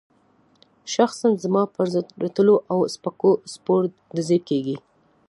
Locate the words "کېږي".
4.49-4.75